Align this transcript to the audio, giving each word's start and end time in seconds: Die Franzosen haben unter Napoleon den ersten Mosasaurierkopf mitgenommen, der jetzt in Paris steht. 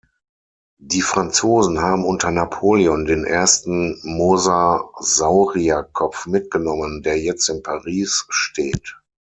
Die 0.81 1.03
Franzosen 1.03 1.79
haben 1.79 2.05
unter 2.05 2.31
Napoleon 2.31 3.05
den 3.05 3.23
ersten 3.23 3.99
Mosasaurierkopf 4.01 6.25
mitgenommen, 6.25 7.03
der 7.03 7.19
jetzt 7.19 7.49
in 7.49 7.61
Paris 7.61 8.25
steht. 8.29 8.97